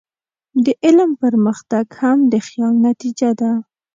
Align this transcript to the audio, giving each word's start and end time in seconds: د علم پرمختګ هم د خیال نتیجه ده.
د 0.65 0.67
علم 0.85 1.11
پرمختګ 1.23 1.85
هم 2.01 2.17
د 2.31 2.33
خیال 2.47 2.75
نتیجه 2.87 3.29
ده. 3.39 3.51